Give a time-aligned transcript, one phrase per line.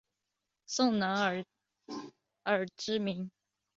[0.65, 1.45] 宋能尔
[2.41, 3.29] 而知名。